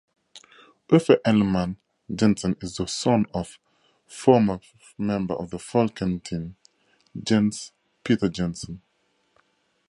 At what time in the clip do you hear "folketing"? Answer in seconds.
5.59-6.55